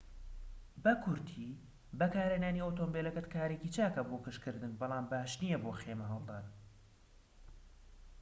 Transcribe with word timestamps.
بە 0.83 0.93
کورتی 1.03 1.47
بەکارهێنانی 1.99 2.63
ئۆتۆمبیلەکەت 2.65 3.27
کارێکی 3.35 3.73
چاکە 3.75 4.01
بۆ 4.07 4.15
گەشتکردن 4.25 4.73
بەڵام 4.79 5.05
باش 5.11 5.31
نیە 5.43 5.57
بۆ 5.63 5.71
خێمە 5.81 6.05
هەڵدان 6.11 6.45